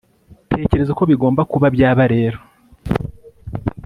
[0.51, 2.37] tekereza uko bigomba kuba byaba rero